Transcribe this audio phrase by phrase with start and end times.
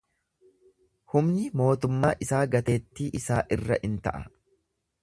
[1.13, 4.29] Humni mootummaa isaa gateettii isaa irra in ta'a.